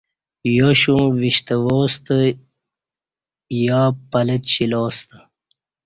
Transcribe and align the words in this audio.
یاشوں 0.55 1.05
وِشتہ 1.19 1.55
واستہ 1.65 2.17
یاپلہ 3.65 4.37
چِلاستہ 4.49 5.17